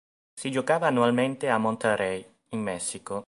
[0.35, 3.19] Si giocava annualmente a Monterrey in Messico.